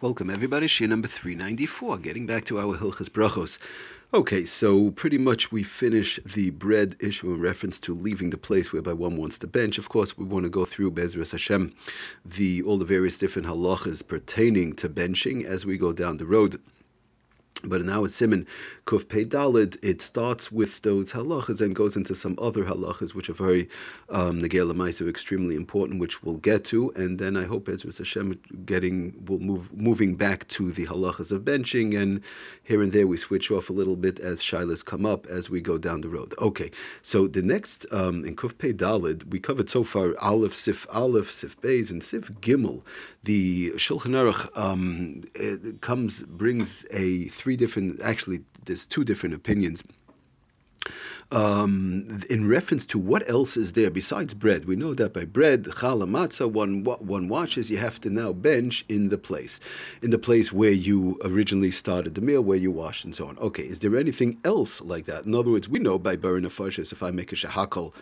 Welcome, 0.00 0.30
everybody. 0.30 0.68
Shir 0.68 0.86
number 0.86 1.08
394, 1.08 1.98
getting 1.98 2.24
back 2.24 2.44
to 2.44 2.60
our 2.60 2.78
Hilchas 2.78 3.08
Brachos. 3.08 3.58
Okay, 4.14 4.46
so 4.46 4.92
pretty 4.92 5.18
much 5.18 5.50
we 5.50 5.64
finish 5.64 6.20
the 6.24 6.50
bread 6.50 6.94
issue 7.00 7.34
in 7.34 7.40
reference 7.40 7.80
to 7.80 7.96
leaving 7.96 8.30
the 8.30 8.38
place 8.38 8.72
whereby 8.72 8.92
one 8.92 9.16
wants 9.16 9.40
to 9.40 9.48
bench. 9.48 9.76
Of 9.76 9.88
course, 9.88 10.16
we 10.16 10.24
want 10.24 10.44
to 10.44 10.50
go 10.50 10.64
through 10.64 10.92
Bezras 10.92 11.32
Hashem, 11.32 11.74
the 12.24 12.62
all 12.62 12.78
the 12.78 12.84
various 12.84 13.18
different 13.18 13.48
halachas 13.48 14.06
pertaining 14.06 14.74
to 14.74 14.88
benching 14.88 15.44
as 15.44 15.66
we 15.66 15.76
go 15.76 15.92
down 15.92 16.18
the 16.18 16.26
road. 16.26 16.60
But 17.64 17.84
now 17.84 18.04
it's 18.04 18.14
Simon 18.14 18.46
Kuf 18.86 19.08
Pei 19.08 19.24
Dalid. 19.24 19.78
It 19.82 20.00
starts 20.00 20.52
with 20.52 20.82
those 20.82 21.12
halachas 21.12 21.60
and 21.60 21.74
goes 21.74 21.96
into 21.96 22.14
some 22.14 22.38
other 22.40 22.64
halachas 22.64 23.14
which 23.14 23.28
are 23.28 23.34
very 23.34 23.68
um, 24.08 24.40
Negel 24.40 25.08
extremely 25.08 25.56
important, 25.56 25.98
which 25.98 26.22
we'll 26.22 26.36
get 26.36 26.64
to. 26.66 26.90
And 26.94 27.18
then 27.18 27.36
I 27.36 27.46
hope 27.46 27.68
Ezra 27.68 27.92
Hashem 27.92 28.38
getting 28.64 29.24
will 29.26 29.40
move 29.40 29.72
moving 29.72 30.14
back 30.14 30.46
to 30.48 30.70
the 30.70 30.86
halachas 30.86 31.32
of 31.32 31.42
benching, 31.42 32.00
and 32.00 32.20
here 32.62 32.80
and 32.80 32.92
there 32.92 33.08
we 33.08 33.16
switch 33.16 33.50
off 33.50 33.68
a 33.68 33.72
little 33.72 33.96
bit 33.96 34.20
as 34.20 34.40
shilas 34.40 34.84
come 34.84 35.04
up 35.04 35.26
as 35.26 35.50
we 35.50 35.60
go 35.60 35.78
down 35.78 36.02
the 36.02 36.08
road. 36.08 36.34
Okay, 36.38 36.70
so 37.02 37.26
the 37.26 37.42
next 37.42 37.86
um, 37.90 38.24
in 38.24 38.36
Kuf 38.36 38.56
Pei 38.56 38.72
Dalid 38.72 39.30
we 39.30 39.40
covered 39.40 39.68
so 39.68 39.82
far 39.82 40.14
Aleph 40.20 40.54
Sif 40.54 40.86
Aleph 40.92 41.32
Sif 41.32 41.60
Beis 41.60 41.90
and 41.90 42.04
Sif 42.04 42.30
Gimel. 42.40 42.82
The 43.24 43.72
Shulchan 43.72 44.14
Aruch 44.14 44.56
um, 44.56 45.24
comes 45.80 46.22
brings 46.22 46.86
a 46.90 47.28
three 47.28 47.47
three 47.48 47.56
different, 47.56 47.98
actually, 48.02 48.42
there's 48.66 48.84
two 48.84 49.04
different 49.04 49.34
opinions. 49.34 49.82
Um, 51.32 52.20
in 52.28 52.46
reference 52.46 52.84
to 52.86 52.98
what 52.98 53.26
else 53.26 53.56
is 53.56 53.72
there 53.72 53.88
besides 53.88 54.34
bread. 54.34 54.66
We 54.66 54.76
know 54.76 54.92
that 54.92 55.14
by 55.14 55.24
bread, 55.24 55.64
challah, 55.64 56.06
matzah, 56.06 56.50
one, 56.50 56.84
one 56.84 57.26
washes, 57.28 57.70
you 57.70 57.78
have 57.78 58.02
to 58.02 58.10
now 58.10 58.34
bench 58.34 58.84
in 58.86 59.08
the 59.08 59.16
place, 59.16 59.60
in 60.02 60.10
the 60.10 60.18
place 60.18 60.52
where 60.52 60.70
you 60.88 61.18
originally 61.24 61.70
started 61.70 62.14
the 62.16 62.20
meal, 62.20 62.42
where 62.42 62.58
you 62.58 62.70
wash 62.70 63.02
and 63.02 63.14
so 63.14 63.28
on. 63.28 63.38
Okay, 63.38 63.62
is 63.62 63.80
there 63.80 63.96
anything 63.96 64.38
else 64.44 64.82
like 64.82 65.06
that? 65.06 65.24
In 65.24 65.34
other 65.34 65.50
words, 65.50 65.70
we 65.70 65.78
know 65.78 65.98
by 65.98 66.12
a 66.12 66.92
if 66.92 67.02
I 67.02 67.10
make 67.10 67.32
a 67.32 67.34
shahakal, 67.34 67.94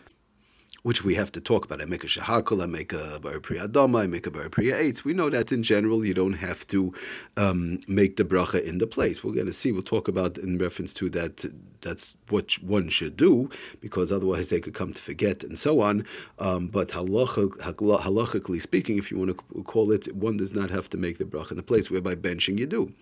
which 0.87 1.03
we 1.03 1.17
have 1.17 1.33
to 1.33 1.41
talk 1.41 1.65
about. 1.65 1.83
I 1.83 1.85
make 1.85 2.05
a 2.05 2.07
shahakal, 2.07 2.63
I 2.63 2.67
make 2.67 2.93
a 2.93 3.19
bar 3.19 3.41
priya 3.41 3.67
adama, 3.67 4.03
I 4.03 4.07
make 4.07 4.25
a 4.25 4.31
bar 4.31 4.49
priya. 4.49 4.93
We 5.05 5.15
know 5.15 5.29
that 5.31 5.51
in 5.51 5.65
general 5.65 6.05
you 6.05 6.15
don't 6.15 6.35
have 6.35 6.65
to 6.69 6.95
um, 7.37 7.81
make 7.89 8.17
the 8.17 8.23
bracha 8.23 8.63
in 8.63 8.79
the 8.79 8.87
place. 8.87 9.25
We're 9.25 9.35
going 9.35 9.47
to 9.47 9.53
see. 9.53 9.73
We'll 9.73 9.83
talk 9.83 10.07
about 10.07 10.39
in 10.39 10.59
reference 10.59 10.95
to 10.95 11.11
that. 11.11 11.45
That's 11.81 12.15
what 12.29 12.53
one 12.63 12.89
should 12.89 13.17
do 13.17 13.51
because 13.81 14.13
otherwise 14.13 14.51
they 14.51 14.61
could 14.61 14.75
come 14.75 14.93
to 14.93 15.03
forget 15.03 15.43
and 15.43 15.59
so 15.59 15.81
on. 15.81 16.07
Um, 16.39 16.69
but 16.69 16.91
halachically 16.91 18.63
speaking, 18.63 18.97
if 18.97 19.11
you 19.11 19.19
want 19.19 19.37
to 19.37 19.63
call 19.65 19.91
it, 19.91 20.15
one 20.15 20.37
does 20.37 20.55
not 20.55 20.71
have 20.71 20.89
to 20.91 20.97
make 20.97 21.19
the 21.19 21.25
bracha 21.25 21.51
in 21.51 21.57
the 21.57 21.65
place. 21.65 21.91
Whereby 21.91 22.15
benching 22.15 22.59
you 22.59 22.67
do. 22.67 22.93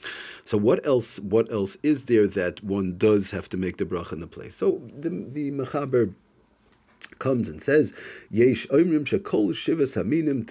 So 0.47 0.57
what 0.57 0.87
else? 0.87 1.19
What 1.21 1.53
else 1.53 1.77
is 1.83 2.07
there 2.07 2.27
that 2.29 2.65
one 2.65 2.97
does 2.97 3.31
have 3.33 3.51
to 3.51 3.59
make 3.59 3.77
the 3.77 3.85
bracha 3.85 4.13
in 4.13 4.21
the 4.21 4.27
place? 4.27 4.57
So 4.57 4.81
the 4.95 5.11
the 5.11 5.51
mechaber 5.51 6.15
comes 7.19 7.49
and 7.49 7.63
says, 7.63 7.93
Yesh 8.31 8.67
shekol 8.67 9.51
shivas 9.51 9.97
haminim 9.97 10.45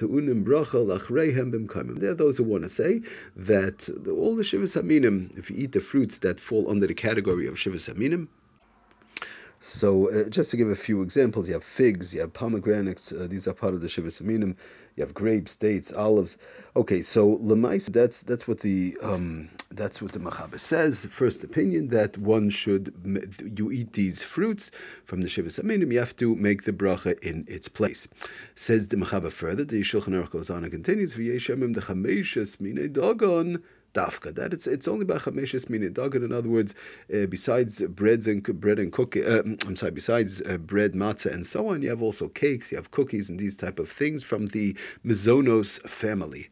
bracha 0.43 0.85
lachreihem 0.85 1.51
b'mkaimim. 1.51 1.99
There 1.99 2.11
are 2.11 2.15
those 2.15 2.37
who 2.37 2.43
want 2.43 2.63
to 2.63 2.69
say 2.69 3.01
that 3.35 3.89
all 4.07 4.35
the 4.35 4.43
shivas 4.43 4.81
haminim, 4.81 5.37
if 5.37 5.49
you 5.49 5.57
eat 5.57 5.71
the 5.71 5.79
fruits 5.79 6.17
that 6.19 6.39
fall 6.39 6.69
under 6.69 6.87
the 6.87 6.93
category 6.93 7.47
of 7.47 7.55
shivas 7.55 7.93
haminim, 7.93 8.27
so, 9.65 10.09
uh, 10.09 10.27
just 10.27 10.51
to 10.51 10.57
give 10.57 10.67
a 10.67 10.75
few 10.75 11.01
examples, 11.01 11.47
you 11.47 11.53
have 11.53 11.63
figs, 11.63 12.13
you 12.13 12.19
have 12.19 12.33
pomegranates. 12.33 13.13
Uh, 13.13 13.27
these 13.29 13.47
are 13.47 13.53
part 13.53 13.73
of 13.73 13.79
the 13.79 13.87
shivas 13.87 14.21
aminim. 14.21 14.57
You 14.97 15.05
have 15.05 15.13
grapes, 15.13 15.55
dates, 15.55 15.93
olives. 15.93 16.35
Okay, 16.75 17.01
so 17.01 17.37
lemais. 17.37 17.89
That's 17.89 18.23
that's 18.23 18.45
what 18.45 18.59
the 18.59 18.97
um, 19.01 19.47
that's 19.71 20.01
what 20.01 20.11
the 20.11 20.19
machaber 20.19 20.59
says. 20.59 21.07
First 21.09 21.45
opinion 21.45 21.87
that 21.87 22.17
one 22.17 22.49
should 22.49 22.93
you 23.57 23.71
eat 23.71 23.93
these 23.93 24.21
fruits 24.21 24.69
from 25.05 25.21
the 25.21 25.29
shivas 25.29 25.57
aminim. 25.57 25.93
You 25.93 25.99
have 25.99 26.17
to 26.17 26.35
make 26.35 26.63
the 26.63 26.73
bracha 26.73 27.17
in 27.19 27.45
its 27.47 27.69
place. 27.69 28.09
Says 28.55 28.89
the 28.89 28.97
machaber 28.97 29.31
further. 29.31 29.63
The 29.63 29.79
Shulchan 29.79 30.09
Aruch 30.09 30.31
goes 30.31 30.49
on 30.49 30.63
and 30.63 30.73
continues. 30.73 31.15
V'yeshamim 31.15 31.73
the 31.73 31.79
chameshes 31.79 32.59
mine 32.59 32.91
dogon 32.91 33.63
dafka. 33.93 34.33
That 34.33 34.53
it's 34.53 34.67
it's 34.67 34.87
only 34.87 35.05
by 35.05 35.15
chameshes 35.15 35.65
dagan. 35.93 36.23
In 36.23 36.31
other 36.31 36.49
words, 36.49 36.75
uh, 37.13 37.25
besides 37.27 37.81
breads 37.81 38.27
and 38.27 38.43
bread 38.59 38.79
and 38.79 38.91
cookie, 38.91 39.25
uh, 39.25 39.43
I'm 39.67 39.75
sorry, 39.75 39.91
besides 39.91 40.41
uh, 40.41 40.57
bread, 40.57 40.93
matzah, 40.93 41.33
and 41.33 41.45
so 41.45 41.67
on, 41.67 41.81
you 41.81 41.89
have 41.89 42.01
also 42.01 42.27
cakes, 42.27 42.71
you 42.71 42.77
have 42.77 42.91
cookies, 42.91 43.29
and 43.29 43.39
these 43.39 43.57
type 43.57 43.79
of 43.79 43.89
things 43.89 44.23
from 44.23 44.47
the 44.47 44.75
mezonos 45.05 45.79
family. 45.89 46.49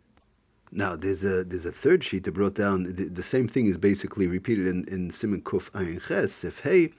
Now, 0.71 0.95
there's 0.95 1.25
a 1.25 1.43
there's 1.43 1.65
a 1.65 1.71
third 1.71 2.03
sheet 2.03 2.23
that 2.23 2.31
brought 2.31 2.55
down 2.55 2.83
the, 2.83 3.05
the 3.05 3.23
same 3.23 3.47
thing 3.47 3.67
is 3.67 3.77
basically 3.77 4.27
repeated 4.27 4.67
in 4.67 4.85
in 4.87 5.11
Simon 5.11 5.41
Kuf 5.41 5.69
Ayin 5.71 6.01
Ches. 6.07 6.43
If 6.43 6.59
hey 6.61 6.91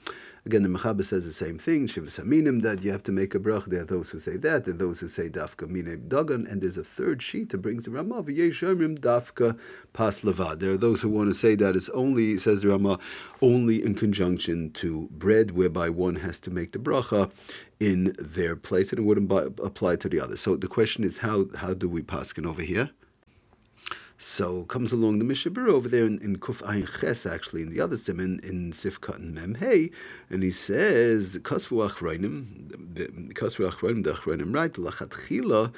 Again, 0.44 0.64
the 0.64 0.68
Mechaber 0.68 1.04
says 1.04 1.24
the 1.24 1.32
same 1.32 1.56
thing, 1.56 1.86
Shivas 1.86 2.18
Aminim, 2.18 2.62
that 2.62 2.82
you 2.82 2.90
have 2.90 3.04
to 3.04 3.12
make 3.12 3.32
a 3.32 3.38
brach. 3.38 3.66
There 3.66 3.82
are 3.82 3.84
those 3.84 4.10
who 4.10 4.18
say 4.18 4.36
that, 4.38 4.66
are 4.66 4.72
those 4.72 4.98
who 4.98 5.06
say 5.06 5.28
Dafka 5.28 5.68
Mine 5.68 6.06
Dagan, 6.08 6.50
and 6.50 6.60
there's 6.60 6.76
a 6.76 6.82
third 6.82 7.22
sheet 7.22 7.50
that 7.50 7.58
brings 7.58 7.84
the 7.84 7.92
Ramah, 7.92 8.24
Yeshomim 8.24 8.98
Dafka 8.98 9.56
Pas. 9.92 10.20
There 10.58 10.72
are 10.72 10.76
those 10.76 11.02
who 11.02 11.10
want 11.10 11.30
to 11.30 11.34
say 11.34 11.54
that 11.54 11.76
it's 11.76 11.90
only, 11.90 12.38
says 12.38 12.62
the 12.62 12.70
Ramah, 12.70 12.98
only 13.40 13.84
in 13.84 13.94
conjunction 13.94 14.72
to 14.72 15.08
bread, 15.12 15.52
whereby 15.52 15.90
one 15.90 16.16
has 16.16 16.40
to 16.40 16.50
make 16.50 16.72
the 16.72 16.80
bracha 16.80 17.30
in 17.78 18.16
their 18.18 18.56
place, 18.56 18.90
and 18.90 18.98
it 18.98 19.02
wouldn't 19.02 19.30
apply 19.30 19.94
to 19.94 20.08
the 20.08 20.18
other. 20.18 20.36
So 20.36 20.56
the 20.56 20.66
question 20.66 21.04
is, 21.04 21.18
how, 21.18 21.46
how 21.58 21.72
do 21.72 21.88
we 21.88 22.02
paskin 22.02 22.46
over 22.46 22.62
here? 22.62 22.90
So 24.24 24.62
comes 24.66 24.92
along 24.92 25.18
the 25.18 25.24
Mishnah 25.24 25.50
Berurah 25.50 25.72
over 25.72 25.88
there 25.88 26.06
in, 26.06 26.20
in 26.22 26.36
Kuf 26.36 26.62
Ayin 26.62 26.88
Ches, 27.00 27.26
actually, 27.26 27.62
in 27.62 27.70
the 27.70 27.80
other 27.80 27.96
simon 27.96 28.38
in 28.44 28.70
Sifkat 28.70 29.16
and 29.16 29.34
Mem 29.34 29.56
Hey, 29.56 29.90
and 30.30 30.44
he 30.44 30.52
says, 30.52 31.38
Kasvu 31.38 31.90
Achroinim, 31.90 32.70
Kasvu 33.32 33.68
Achroinim, 33.68 34.04
the 34.04 34.12
Achroinim, 34.12 34.54
right, 34.54 34.72
Lachatchila, 34.74 35.72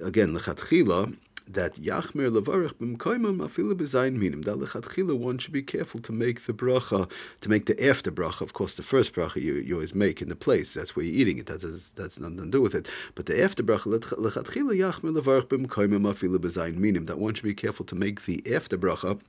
again, 0.00 0.32
Lachatchila, 0.32 1.16
that 1.52 1.74
Yachmer 1.74 2.30
Levarach 2.30 2.74
B'mkoimim 2.74 3.38
Afilu 3.38 3.74
B'zayin 3.74 4.14
Minim. 4.14 4.42
That 4.42 4.58
Lechatchila 4.58 5.16
one 5.16 5.38
should 5.38 5.52
be 5.52 5.62
careful 5.62 6.00
to 6.00 6.12
make 6.12 6.46
the 6.46 6.52
bracha, 6.52 7.10
to 7.40 7.48
make 7.48 7.66
the 7.66 7.88
after 7.88 8.10
bracha. 8.10 8.42
Of 8.42 8.52
course, 8.52 8.74
the 8.74 8.82
first 8.82 9.14
bracha 9.14 9.36
you, 9.36 9.54
you 9.54 9.74
always 9.74 9.94
make 9.94 10.20
in 10.20 10.28
the 10.28 10.36
place. 10.36 10.74
That's 10.74 10.94
where 10.94 11.04
you're 11.04 11.20
eating 11.20 11.38
it. 11.38 11.46
That 11.46 11.62
has, 11.62 11.90
that's 11.92 12.18
nothing 12.18 12.38
to 12.38 12.46
do 12.46 12.60
with 12.60 12.74
it. 12.74 12.88
But 13.14 13.26
the 13.26 13.42
after 13.42 13.62
bracha 13.62 13.98
Lechatchila 13.98 14.76
Yachmer 14.76 15.16
Levarach 15.16 15.46
B'mkoimim 15.46 16.02
Afilu 16.02 16.38
B'zayin 16.38 16.76
Minim. 16.76 17.06
That 17.06 17.18
one 17.18 17.34
should 17.34 17.44
be 17.44 17.54
careful 17.54 17.86
to 17.86 17.94
make 17.94 18.26
the 18.26 18.42
after 18.54 18.76
bracha 18.76 19.20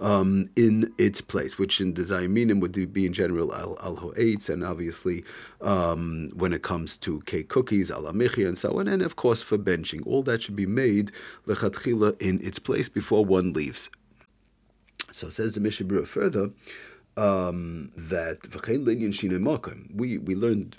um, 0.00 0.48
in 0.56 0.92
its 0.98 1.20
place, 1.20 1.58
which 1.58 1.80
in 1.80 1.94
the 1.94 2.02
Zayminim 2.02 2.60
would 2.60 2.92
be 2.92 3.06
in 3.06 3.12
general 3.12 3.54
al 3.54 3.96
ho'etz, 3.96 4.48
and 4.48 4.64
obviously 4.64 5.24
um, 5.60 6.30
when 6.34 6.52
it 6.52 6.62
comes 6.62 6.96
to 6.98 7.20
cake 7.22 7.48
cookies, 7.48 7.90
al 7.90 8.06
and 8.06 8.58
so 8.58 8.78
on, 8.78 8.88
and 8.88 9.02
of 9.02 9.16
course 9.16 9.42
for 9.42 9.58
benching, 9.58 10.06
all 10.06 10.22
that 10.22 10.42
should 10.42 10.56
be 10.56 10.66
made 10.66 11.10
lechatchila 11.46 12.20
in 12.20 12.40
its 12.44 12.58
place 12.58 12.88
before 12.88 13.24
one 13.24 13.52
leaves. 13.52 13.90
So 15.10 15.28
says 15.30 15.54
the 15.54 15.60
Mishnah 15.60 15.86
Berurah 15.86 16.06
further. 16.06 16.50
Um, 17.16 17.90
that 17.96 18.38
we 19.92 20.18
we 20.18 20.36
learned 20.36 20.76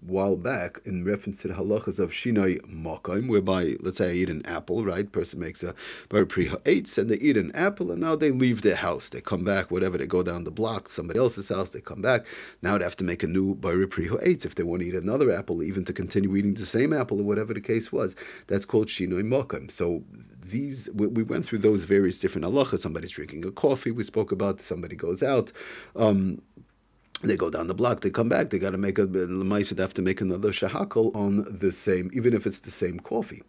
while 0.00 0.36
back 0.36 0.80
in 0.84 1.04
reference 1.04 1.42
to 1.42 1.48
the 1.48 1.54
halachas 1.54 1.98
of 1.98 2.10
shinoi 2.10 2.60
makam, 2.62 3.28
whereby 3.28 3.76
let's 3.80 3.98
say 3.98 4.10
I 4.10 4.12
eat 4.12 4.30
an 4.30 4.44
apple, 4.46 4.84
right? 4.84 5.10
Person 5.10 5.40
makes 5.40 5.62
a 5.62 5.74
bar 6.08 6.24
priha 6.24 6.56
eitz, 6.62 6.96
and 6.98 7.10
they 7.10 7.16
eat 7.16 7.36
an 7.36 7.52
apple, 7.54 7.90
and 7.90 8.00
now 8.00 8.16
they 8.16 8.30
leave 8.30 8.62
their 8.62 8.76
house. 8.76 9.08
They 9.08 9.20
come 9.20 9.44
back, 9.44 9.70
whatever. 9.70 9.98
They 9.98 10.06
go 10.06 10.22
down 10.22 10.44
the 10.44 10.50
block, 10.50 10.88
somebody 10.88 11.18
else's 11.18 11.48
house. 11.48 11.70
They 11.70 11.80
come 11.80 12.02
back. 12.02 12.26
Now 12.62 12.78
they 12.78 12.84
have 12.84 12.96
to 12.96 13.04
make 13.04 13.22
a 13.22 13.26
new 13.26 13.54
bar 13.54 13.74
priha 13.74 14.24
eitz 14.26 14.46
if 14.46 14.54
they 14.54 14.62
want 14.62 14.82
to 14.82 14.88
eat 14.88 14.94
another 14.94 15.30
apple, 15.32 15.62
even 15.62 15.84
to 15.84 15.92
continue 15.92 16.34
eating 16.36 16.54
the 16.54 16.66
same 16.66 16.92
apple 16.92 17.20
or 17.20 17.24
whatever 17.24 17.52
the 17.52 17.60
case 17.60 17.92
was. 17.92 18.16
That's 18.46 18.64
called 18.64 18.88
shinoi 18.88 19.22
makam. 19.22 19.70
So 19.70 20.04
these 20.50 20.88
we, 20.94 21.06
we, 21.06 21.22
went 21.22 21.46
through 21.46 21.58
those 21.58 21.84
various 21.84 22.18
different 22.18 22.46
halachas. 22.46 22.80
Somebody's 22.80 23.10
drinking 23.10 23.44
a 23.44 23.50
coffee. 23.50 23.90
We 23.90 24.04
spoke 24.04 24.32
about 24.32 24.60
somebody 24.60 24.96
goes 24.96 25.22
out. 25.22 25.52
Um, 25.94 26.42
they 27.22 27.36
go 27.36 27.50
down 27.50 27.66
the 27.66 27.74
block, 27.74 28.00
they 28.00 28.10
come 28.10 28.28
back, 28.28 28.48
they 28.48 28.58
got 28.58 28.70
to 28.70 28.78
make 28.78 28.98
a 28.98 29.06
lemaisa. 29.06 29.76
They 29.76 29.82
have 29.82 29.94
to 29.94 30.02
make 30.02 30.20
another 30.20 30.52
shahakal 30.52 31.14
on 31.14 31.46
the 31.50 31.70
same, 31.70 32.10
even 32.14 32.32
if 32.32 32.46
it's 32.46 32.60
the 32.60 32.70
same 32.70 32.98
coffee. 32.98 33.42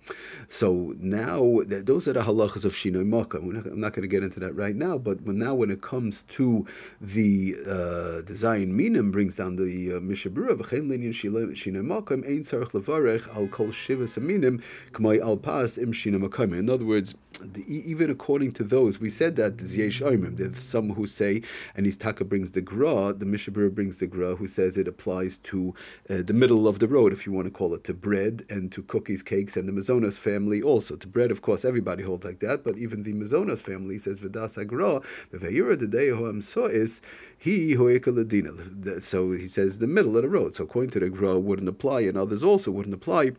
So 0.50 0.94
now 1.00 1.62
those 1.66 2.08
are 2.08 2.14
the 2.14 2.22
halachas 2.22 2.66
of 2.66 2.74
shinoi 2.74 3.06
makkah. 3.06 3.38
I'm 3.38 3.80
not 3.80 3.94
going 3.94 4.02
to 4.02 4.08
get 4.08 4.24
into 4.24 4.42
that 4.42 4.56
right 4.56 4.76
now, 4.76 4.98
but 4.98 5.26
now 5.26 5.56
when 5.56 5.72
it 5.72 5.82
comes 5.82 6.24
to 6.24 6.66
the 7.00 7.56
uh, 7.66 8.22
the 8.22 8.66
minim 8.68 9.12
brings 9.12 9.38
down 9.38 9.56
the 9.56 9.96
uh, 9.96 10.00
Mishnah 10.02 10.32
Berurah 10.32 10.58
v'chein 10.58 10.90
linyan 10.90 11.14
shinoi 11.14 11.84
makkah 11.84 12.16
ein 12.16 12.42
sarach 12.42 12.72
levarech 12.72 13.34
al 13.36 13.48
kol 13.48 13.68
shivas 13.68 14.18
aminim 14.18 14.62
k'may 14.92 15.22
al 15.22 15.38
pas 15.38 15.78
im 15.78 15.94
shinoi. 15.94 16.58
In 16.58 16.70
other 16.70 16.86
words 16.86 17.16
the, 17.44 17.64
even 17.68 18.10
according 18.10 18.52
to 18.54 18.64
those, 18.64 19.00
we 19.00 19.10
said 19.10 19.36
that 19.38 19.58
there's 19.58 20.64
some 20.64 20.94
who 20.94 21.08
say, 21.08 21.42
and 21.76 21.86
his 21.86 21.98
Taka 21.98 22.26
brings 22.26 22.52
the 22.52 22.62
Gra, 22.62 23.14
the 23.14 23.26
Mishnah 23.26 23.54
Berurah 23.54 23.74
brings 23.74 24.00
the 24.00 24.08
Gra, 24.08 24.36
who 24.36 24.48
says 24.48 24.78
it 24.78 24.88
applies 24.88 25.38
to 25.40 25.74
uh, 26.10 26.22
the 26.22 26.34
middle 26.34 26.68
of 26.68 26.80
the 26.80 26.88
road, 26.88 27.14
if 27.14 27.26
you 27.26 27.32
want 27.32 27.48
to 27.48 27.52
call 27.52 27.74
it, 27.74 27.84
to 27.86 27.94
bread 27.94 28.46
and 28.50 28.72
to 28.72 28.84
cookies, 28.84 29.24
cakes, 29.24 29.58
and 29.58 29.68
the 29.68 29.72
Mazonos 29.72 30.18
family 30.18 30.62
also. 30.62 30.96
To 30.96 31.08
bread, 31.08 31.32
of 31.32 31.42
course, 31.42 31.66
everybody 31.66 32.04
holds 32.04 32.26
like 32.26 32.40
that, 32.40 32.64
but 32.64 32.78
even 32.78 33.04
the 33.04 33.14
Mazonos 33.14 33.62
family 33.62 33.98
says 33.98 34.20
Vidas 34.20 34.58
Agra, 34.58 35.02
Vevayura 35.34 35.78
the 35.78 35.88
day 35.88 36.10
Hoam 36.10 36.40
is 36.40 37.02
he 37.38 37.76
So 37.76 39.32
he 39.32 39.48
says 39.48 39.80
the 39.80 39.88
middle 39.88 40.16
of 40.16 40.24
the 40.24 40.30
road. 40.30 40.56
So 40.56 40.64
according 40.64 40.92
to 40.92 41.00
the 41.00 41.10
Gra, 41.10 41.40
wouldn't 41.40 41.70
apply, 41.70 42.02
and 42.02 42.18
others 42.18 42.44
also 42.44 42.72
wouldn't 42.72 42.96
apply 42.96 43.32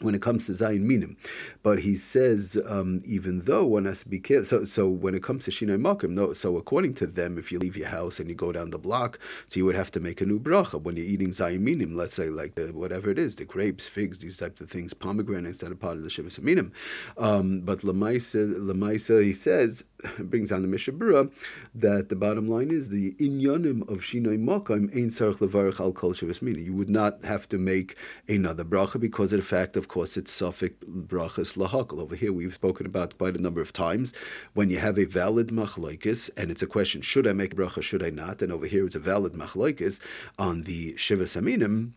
when 0.00 0.14
it 0.14 0.22
comes 0.22 0.46
to 0.46 0.52
Zayin 0.52 0.80
Minim. 0.80 1.16
But 1.62 1.80
he 1.80 1.96
says, 1.96 2.58
um, 2.66 3.02
even 3.04 3.40
though 3.42 3.64
one 3.66 3.84
has 3.84 4.00
to 4.00 4.08
be 4.08 4.18
careful, 4.18 4.44
so, 4.44 4.64
so 4.64 4.88
when 4.88 5.14
it 5.14 5.22
comes 5.22 5.44
to 5.44 5.50
Shinai 5.50 5.80
Makim, 5.80 6.10
no, 6.10 6.32
so 6.32 6.56
according 6.56 6.94
to 6.94 7.06
them, 7.06 7.38
if 7.38 7.52
you 7.52 7.58
leave 7.58 7.76
your 7.76 7.88
house 7.88 8.18
and 8.18 8.28
you 8.28 8.34
go 8.34 8.52
down 8.52 8.70
the 8.70 8.78
block, 8.78 9.18
so 9.46 9.58
you 9.58 9.64
would 9.64 9.74
have 9.74 9.90
to 9.92 10.00
make 10.00 10.20
a 10.20 10.24
new 10.24 10.40
bracha. 10.40 10.80
When 10.80 10.96
you're 10.96 11.06
eating 11.06 11.30
Zayin 11.30 11.60
Minim, 11.60 11.96
let's 11.96 12.14
say 12.14 12.30
like 12.30 12.54
the, 12.54 12.68
whatever 12.68 13.10
it 13.10 13.18
is, 13.18 13.36
the 13.36 13.44
grapes, 13.44 13.86
figs, 13.86 14.20
these 14.20 14.38
types 14.38 14.60
of 14.60 14.70
things, 14.70 14.94
pomegranates 14.94 15.58
that 15.58 15.70
are 15.70 15.76
part 15.76 15.96
of 15.96 16.04
the 16.04 16.10
Shiva 16.10 16.30
Minim. 16.40 16.72
Um, 17.18 17.60
but 17.60 17.80
Lamaisa, 17.80 18.54
Lamaisa, 18.54 19.22
he 19.22 19.32
says, 19.32 19.84
brings 20.18 20.50
on 20.52 20.62
the 20.62 20.68
Mishnah 20.68 20.94
Berurah, 20.94 21.30
that 21.74 22.08
the 22.08 22.16
bottom 22.16 22.48
line 22.48 22.70
is 22.70 22.88
the 22.88 23.12
inyanim 23.12 23.82
of 23.82 23.98
Shinai 23.98 24.42
Makim 24.42 24.94
ain't 24.96 25.10
sarach 25.10 25.38
levarach 25.38 25.80
al 25.80 25.92
kol 25.92 26.12
Shiva 26.12 26.34
You 26.42 26.74
would 26.74 26.90
not 26.90 27.24
have 27.24 27.48
to 27.50 27.58
make 27.58 27.96
another 28.28 28.64
bracha 28.64 28.98
because 28.98 29.32
of 29.32 29.40
the 29.40 29.44
fact 29.44 29.76
of 29.76 29.88
course, 29.90 30.16
it's 30.16 30.32
suffix 30.32 30.74
brachas 31.12 31.50
lahakal. 31.62 31.98
Over 32.00 32.16
here, 32.16 32.32
we've 32.32 32.54
spoken 32.54 32.86
about 32.86 33.18
quite 33.18 33.36
a 33.36 33.42
number 33.46 33.60
of 33.60 33.72
times 33.72 34.12
when 34.54 34.70
you 34.70 34.78
have 34.78 34.98
a 34.98 35.04
valid 35.04 35.48
machlokes, 35.48 36.30
and 36.38 36.50
it's 36.50 36.62
a 36.62 36.66
question: 36.76 37.02
should 37.02 37.26
I 37.26 37.34
make 37.34 37.54
bracha? 37.54 37.82
Should 37.82 38.02
I 38.02 38.10
not? 38.10 38.40
And 38.42 38.50
over 38.52 38.66
here, 38.66 38.86
it's 38.86 38.94
a 38.94 39.06
valid 39.12 39.34
machlokes 39.34 40.00
on 40.38 40.62
the 40.62 40.96
shiva 40.96 41.24
saminim. 41.24 41.92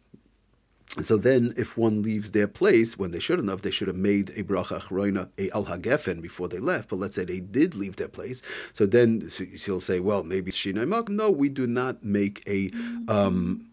So 1.01 1.17
then, 1.17 1.53
if 1.57 1.75
one 1.75 2.03
leaves 2.03 2.31
their 2.31 2.47
place 2.47 2.99
when 2.99 3.11
they 3.11 3.19
shouldn't 3.19 3.49
have, 3.49 3.63
they 3.63 3.71
should 3.71 3.87
have 3.87 3.97
made 4.11 4.29
a 4.31 4.43
bracha 4.43 4.75
achroina, 4.81 5.29
a 5.39 5.49
al 5.51 5.65
hagefen 5.65 6.21
before 6.21 6.47
they 6.47 6.59
left. 6.59 6.89
But 6.89 6.99
let's 6.99 7.15
say 7.15 7.25
they 7.25 7.39
did 7.39 7.73
leave 7.73 7.95
their 7.95 8.13
place, 8.17 8.41
so 8.73 8.85
then 8.85 9.29
she'll 9.57 9.81
say, 9.81 9.99
well, 9.99 10.23
maybe 10.23 10.51
shinai. 10.51 11.09
No, 11.09 11.31
we 11.31 11.49
do 11.49 11.65
not 11.67 12.03
make 12.03 12.43
a. 12.47 12.71
Um, 13.07 13.67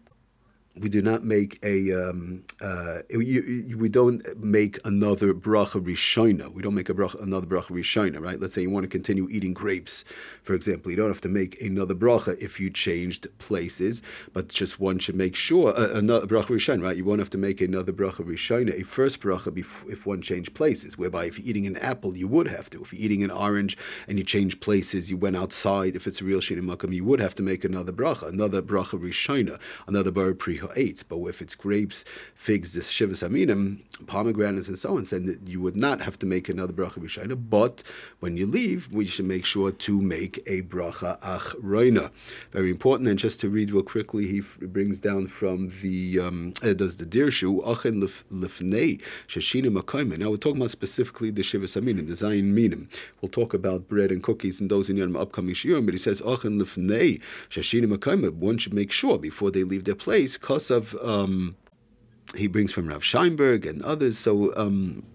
we 0.79 0.87
do 0.87 1.01
not 1.01 1.25
make 1.25 1.59
a 1.63 1.91
um, 1.91 2.43
uh, 2.61 2.99
you, 3.09 3.75
we 3.77 3.89
don't 3.89 4.23
make 4.41 4.79
another 4.85 5.33
bracha 5.33 5.83
rishona. 5.83 6.51
We 6.51 6.61
don't 6.61 6.73
make 6.73 6.87
a 6.87 6.93
bracha, 6.93 7.21
another 7.21 7.45
bracha 7.45 7.71
rishona, 7.71 8.21
right? 8.21 8.39
Let's 8.39 8.53
say 8.53 8.61
you 8.61 8.69
want 8.69 8.85
to 8.85 8.89
continue 8.89 9.27
eating 9.29 9.53
grapes, 9.53 10.05
for 10.43 10.53
example. 10.53 10.89
You 10.89 10.97
don't 10.97 11.09
have 11.09 11.21
to 11.21 11.29
make 11.29 11.61
another 11.61 11.93
bracha 11.93 12.41
if 12.41 12.59
you 12.59 12.69
changed 12.69 13.27
places, 13.37 14.01
but 14.31 14.47
just 14.47 14.79
one 14.79 14.97
should 14.99 15.15
make 15.15 15.35
sure 15.35 15.77
uh, 15.77 15.89
another 15.89 16.25
bracha 16.25 16.47
rishona, 16.47 16.83
right? 16.83 16.95
You 16.95 17.03
won't 17.03 17.19
have 17.19 17.29
to 17.31 17.37
make 17.37 17.59
another 17.59 17.91
bracha 17.91 18.25
rishona, 18.25 18.79
a 18.79 18.83
first 18.83 19.19
bracha 19.19 19.51
bef- 19.51 19.91
if 19.91 20.05
one 20.05 20.21
changed 20.21 20.53
places. 20.53 20.97
Whereby 20.97 21.25
if 21.25 21.37
you're 21.37 21.49
eating 21.49 21.67
an 21.67 21.77
apple, 21.77 22.15
you 22.15 22.29
would 22.29 22.47
have 22.47 22.69
to. 22.69 22.81
If 22.81 22.93
you're 22.93 23.03
eating 23.03 23.23
an 23.23 23.31
orange 23.31 23.77
and 24.07 24.17
you 24.17 24.23
change 24.23 24.61
places, 24.61 25.11
you 25.11 25.17
went 25.17 25.35
outside. 25.35 25.97
If 25.97 26.07
it's 26.07 26.21
a 26.21 26.23
real 26.25 26.39
shini 26.39 26.61
makam, 26.61 26.93
you 26.93 27.03
would 27.03 27.19
have 27.19 27.35
to 27.35 27.43
make 27.43 27.65
another 27.65 27.91
bracha, 27.91 28.29
another 28.29 28.61
bracha 28.61 28.97
rishona, 28.97 29.59
another 29.85 30.11
bar 30.11 30.33
But 30.61 31.17
if 31.25 31.41
it's 31.41 31.55
grapes, 31.55 32.05
figs, 32.35 32.73
this 32.73 32.91
shivas 32.91 33.27
aminim, 33.27 33.79
pomegranates, 34.07 34.67
and 34.67 34.77
so 34.77 34.97
on, 34.97 35.03
then 35.03 35.39
you 35.45 35.61
would 35.61 35.75
not 35.75 36.01
have 36.01 36.17
to 36.19 36.25
make 36.25 36.49
another 36.49 36.73
bracha 36.73 36.99
rishayna. 36.99 37.37
But 37.49 37.83
when 38.19 38.37
you 38.37 38.45
leave, 38.45 38.87
we 38.91 39.05
should 39.05 39.25
make 39.25 39.45
sure 39.45 39.71
to 39.71 40.01
make 40.01 40.37
a 40.47 40.61
bracha 40.63 41.19
achroina. 41.21 42.11
Very 42.51 42.69
important. 42.69 43.09
And 43.09 43.19
just 43.19 43.39
to 43.41 43.49
read 43.49 43.71
real 43.71 43.83
quickly, 43.83 44.27
he 44.27 44.41
brings 44.65 44.99
down 44.99 45.27
from 45.27 45.69
the 45.81 46.19
um, 46.19 46.53
uh, 46.61 46.73
does 46.73 46.97
the 46.97 47.05
dirshu 47.05 47.61
achen 47.67 48.01
lifnei 48.31 49.01
shashina 49.27 49.75
makayim. 49.75 50.17
Now 50.17 50.29
we're 50.29 50.37
talking 50.37 50.61
about 50.61 50.71
specifically 50.71 51.31
the 51.31 51.41
shivas 51.41 51.79
aminim, 51.81 52.07
the 52.07 52.13
zayin 52.13 52.45
minim. 52.45 52.89
We'll 53.21 53.29
talk 53.29 53.53
about 53.53 53.87
bread 53.87 54.11
and 54.11 54.21
cookies 54.23 54.61
and 54.61 54.69
those 54.69 54.89
in 54.89 54.97
your 54.97 55.17
upcoming 55.17 55.55
shiurim. 55.55 55.85
But 55.85 55.93
he 55.93 55.97
says 55.97 56.21
achen 56.21 56.59
lifnei 56.59 57.21
shashina 57.49 57.93
makayim. 57.93 58.33
One 58.33 58.57
should 58.57 58.73
make 58.73 58.91
sure 58.91 59.17
before 59.17 59.51
they 59.51 59.63
leave 59.63 59.85
their 59.85 59.95
place, 59.95 60.37
because 60.51 60.69
of 60.69 60.93
um, 61.01 61.55
he 62.35 62.45
brings 62.47 62.73
from 62.73 62.87
Rav 62.87 63.03
Scheinberg 63.03 63.65
and 63.65 63.81
others. 63.83 64.17
So 64.17 64.53
um, 64.57 65.05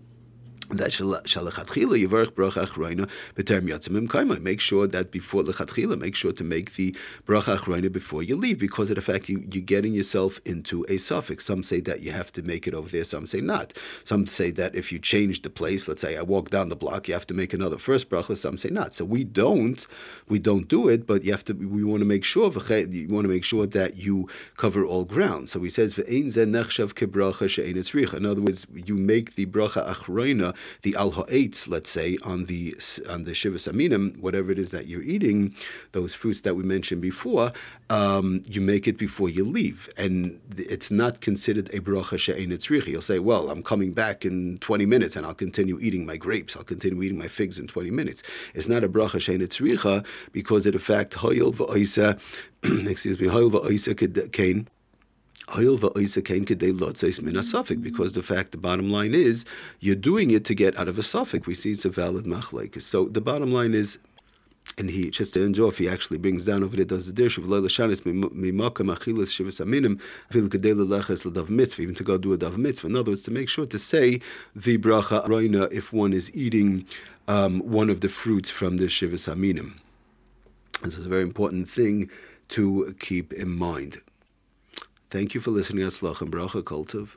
that 0.71 0.91
shalachatchila 0.91 2.07
yivarach 2.07 2.33
bracha 2.33 2.67
achroina 2.67 3.09
b'terem 3.35 3.69
yatzimim 3.69 4.09
kaima. 4.09 4.41
Make 4.41 4.61
sure 4.61 4.87
that 4.87 5.11
before 5.11 5.43
lechatchila, 5.43 5.99
make 5.99 6.17
sure 6.17 6.33
to 6.33 6.45
make 6.45 6.75
the 6.75 6.95
bracha 7.27 7.59
achroina 7.59 7.91
before 7.91 8.23
you 8.23 8.37
leave, 8.37 8.59
because 8.59 8.91
of 8.91 8.97
the 8.97 9.03
fact 9.03 9.29
you, 9.29 9.47
you're 9.53 9.63
getting 9.63 9.95
yourself 9.95 10.41
into 10.45 10.85
a 10.89 10.99
suffix. 10.99 11.45
Some 11.45 11.63
say 11.63 11.81
that 11.81 12.01
you 12.01 12.13
have 12.13 12.33
to 12.33 12.43
make 12.43 12.67
it 12.67 12.75
over 12.75 12.89
there. 12.89 13.05
Some 13.05 13.27
say 13.27 13.41
not. 13.41 13.73
Some 14.05 14.27
say 14.27 14.51
that 14.53 14.75
if 14.75 14.91
you 14.91 14.99
change 14.99 15.43
the 15.43 15.51
place, 15.51 15.89
let's 15.89 16.01
say 16.01 16.17
I 16.17 16.23
walk 16.23 16.51
down 16.51 16.69
the 16.69 16.77
block, 16.77 17.09
you 17.09 17.15
have 17.15 17.27
to 17.29 17.35
make 17.35 17.53
another 17.53 17.79
first 17.79 18.11
bracha. 18.11 18.37
Some 18.37 18.59
say 18.59 18.71
not. 18.71 18.95
So 18.95 19.05
we 19.05 19.25
don't, 19.25 19.87
we 20.29 20.39
don't 20.39 20.69
do 20.69 20.89
it, 20.89 21.07
but 21.07 21.25
you 21.25 21.33
have 21.33 21.45
to. 21.45 21.55
We 21.55 21.85
want 21.85 22.01
to 22.01 22.07
make 22.07 22.25
sure. 22.25 22.47
You 22.47 23.09
want 23.11 23.25
to 23.25 23.29
make 23.29 23.45
sure 23.45 23.67
that 23.67 23.97
you 23.97 24.29
cover 24.57 24.85
all 24.85 25.05
ground. 25.05 25.49
So 25.49 25.61
he 25.61 25.71
says, 25.71 25.99
In 25.99 26.29
other 26.29 28.41
words, 28.41 28.67
you 28.75 28.95
make 28.95 29.35
the 29.35 29.47
bracha 29.47 29.87
achroina 29.87 30.56
the 30.83 30.95
al 30.97 31.13
ha'etz, 31.13 31.69
let's 31.69 31.91
say, 31.91 32.19
on 32.23 32.47
the 32.47 32.75
on 33.09 33.25
the 33.25 33.33
shivas 33.33 33.71
aminim, 33.73 34.17
whatever 34.19 34.51
it 34.51 34.59
is 34.59 34.71
that 34.71 34.87
you're 34.87 35.03
eating, 35.03 35.55
those 35.93 36.15
fruits 36.15 36.43
that 36.43 36.55
we 36.55 36.63
mentioned 36.63 37.01
before, 37.01 37.53
um, 37.91 38.43
you 38.47 38.61
make 38.61 38.89
it 38.89 38.99
before 38.99 39.29
you 39.29 39.45
leave, 39.45 39.89
and 39.97 40.41
it's 40.57 40.91
not 40.91 41.21
considered 41.21 41.69
a 41.73 41.81
bracha 41.81 42.19
she'ein 42.19 42.57
You'll 42.87 43.03
say, 43.03 43.19
well, 43.19 43.51
I'm 43.51 43.63
coming 43.63 43.93
back 43.93 44.25
in 44.25 44.59
20 44.59 44.87
minutes, 44.87 45.15
and 45.17 45.25
I'll 45.25 45.35
continue 45.35 45.79
eating 45.81 46.05
my 46.07 46.17
grapes. 46.17 46.57
I'll 46.57 46.65
continue 46.65 47.03
eating 47.03 47.19
my 47.19 47.29
figs 47.29 47.59
in 47.59 47.67
20 47.67 47.91
minutes. 47.91 48.23
It's 48.55 48.69
not 48.69 48.83
a 48.83 48.89
bracha 48.89 49.21
she'ein 49.21 49.47
because 50.33 50.67
of 50.67 50.73
the 50.73 50.79
fact 50.79 51.15
hoyel 51.15 51.53
va'oisa, 51.53 52.19
excuse 52.89 53.21
me, 53.21 53.29
hoyel 53.29 53.51
va'oisa 53.51 54.33
kain 54.33 54.69
because 55.47 55.73
the 58.13 58.23
fact, 58.23 58.51
the 58.51 58.57
bottom 58.57 58.91
line 58.91 59.15
is, 59.15 59.45
you're 59.81 59.95
doing 59.95 60.31
it 60.33 60.45
to 60.45 60.55
get 60.55 60.77
out 60.79 60.89
of 60.89 60.99
a 60.99 61.03
suffix. 61.03 61.47
We 61.47 61.55
see 61.55 61.73
it's 61.73 61.85
a 61.85 61.91
valid 61.91 62.25
machlaik. 62.25 62.81
So 62.83 63.05
the 63.07 63.21
bottom 63.21 63.53
line 63.53 63.75
is, 63.75 63.99
and 64.77 64.91
he 64.91 65.11
just 65.11 65.35
to 65.35 65.45
enjoy 65.45 65.69
if 65.69 65.79
he 65.79 65.89
actually 65.89 66.19
brings 66.19 66.45
down 66.45 66.65
over 66.65 66.75
there 66.75 66.85
does 66.85 67.07
the 67.07 67.13
dish 67.13 67.39
of 67.39 67.47
leila 67.49 67.69
shanis 67.69 68.01
mimakam 68.01 68.93
achilas 68.93 69.31
shivas 69.31 69.65
aminim 69.65 70.01
fil 70.29 70.49
kedela 70.49 70.85
leches 70.85 71.25
l'dav 71.25 71.49
mitzvah 71.49 71.83
even 71.83 71.95
to 71.95 72.03
go 72.03 72.19
do 72.19 72.33
a 72.33 72.37
dav 72.37 72.59
mitzvah. 72.59 72.89
In 72.89 72.97
other 72.97 73.13
words, 73.13 73.23
to 73.23 73.31
make 73.31 73.49
sure 73.49 73.67
to 73.67 73.79
say 73.79 74.21
the 74.57 74.77
bracha 74.79 75.25
roina 75.29 75.73
if 75.73 75.93
one 75.93 76.13
is 76.13 76.35
eating 76.35 76.85
um, 77.29 77.61
one 77.61 77.89
of 77.89 78.01
the 78.01 78.09
fruits 78.09 78.51
from 78.51 78.79
the 78.79 78.87
shivas 78.87 79.33
aminim. 79.33 79.75
This 80.83 80.99
is 80.99 81.07
a 81.07 81.09
very 81.09 81.23
important 81.23 81.71
thing 81.71 82.11
to 82.49 82.95
keep 82.99 83.33
in 83.33 83.51
mind. 83.51 84.01
Thank 85.11 85.35
you 85.35 85.41
for 85.41 85.51
listening. 85.51 85.85
Aslach 85.85 86.21
and 86.21 86.33
bracha, 86.33 86.63
Kultov. 86.63 87.17